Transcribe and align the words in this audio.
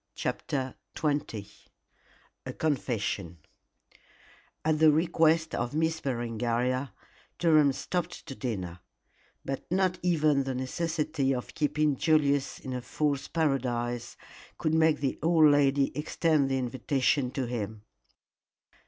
CHAPTER 0.15 0.73
XX 0.95 1.47
A 2.47 2.53
CONFESSION 2.53 3.37
At 4.65 4.79
the 4.79 4.89
request 4.91 5.53
of 5.53 5.75
Miss 5.75 6.01
Berengaria, 6.01 6.91
Durham 7.37 7.71
stopped 7.71 8.25
to 8.25 8.33
dinner; 8.33 8.79
but 9.45 9.63
not 9.71 9.99
even 10.01 10.43
the 10.43 10.55
necessity 10.55 11.35
of 11.35 11.53
keeping 11.53 11.95
Julius 11.97 12.57
in 12.59 12.73
a 12.73 12.81
fool's 12.81 13.27
paradise 13.27 14.17
could 14.57 14.73
make 14.73 15.01
the 15.01 15.19
old 15.21 15.45
lady 15.51 15.95
extend 15.95 16.49
the 16.49 16.57
invitation 16.57 17.29
to 17.33 17.45
him. 17.45 17.83